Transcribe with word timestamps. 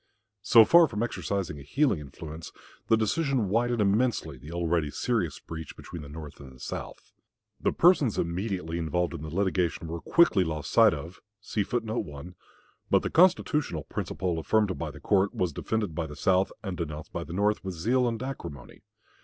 So 0.41 0.65
far 0.65 0.87
from 0.87 1.03
exercising 1.03 1.59
a 1.59 1.61
healing 1.61 1.99
influence, 1.99 2.51
the 2.87 2.97
decision 2.97 3.49
widened 3.49 3.81
immensely 3.83 4.35
the 4.35 4.51
already 4.51 4.89
serious 4.89 5.37
breach 5.37 5.77
between 5.77 6.01
the 6.01 6.09
North 6.09 6.39
and 6.39 6.51
the 6.51 6.59
South. 6.59 7.13
The 7.59 7.71
persons 7.71 8.17
immediately 8.17 8.79
involved 8.79 9.13
in 9.13 9.21
the 9.21 9.29
litigation 9.29 9.85
were 9.85 10.01
quickly 10.01 10.43
lost 10.43 10.71
sight 10.71 10.95
of; 10.95 11.21
but 11.53 13.03
the 13.03 13.11
constitutional 13.11 13.83
principle 13.83 14.39
affirmed 14.39 14.75
by 14.79 14.89
the 14.89 14.99
court 14.99 15.35
was 15.35 15.53
defended 15.53 15.93
by 15.93 16.07
the 16.07 16.15
South 16.15 16.51
and 16.63 16.75
denounced 16.77 17.13
by 17.13 17.23
the 17.23 17.33
North 17.33 17.63
with 17.63 17.75
zeal 17.75 18.07
and 18.07 18.23
acrimony. 18.23 18.81